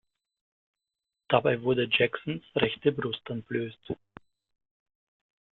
Dabei 1.27 1.61
wurde 1.61 1.87
Jacksons 1.87 2.43
rechte 2.55 2.91
Brust 2.91 3.21
entblößt. 3.29 3.93